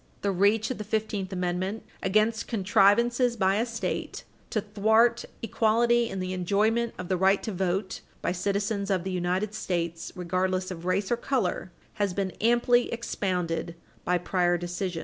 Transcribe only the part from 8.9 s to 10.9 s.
the United States regardless of